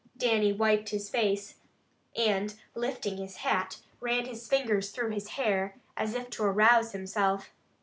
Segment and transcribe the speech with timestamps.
[0.17, 1.57] Dannie wiped his face,
[2.17, 7.51] and lifting his hat, ran his fingers through his hair, as if to arouse himself.